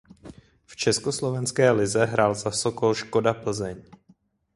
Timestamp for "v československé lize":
0.65-2.05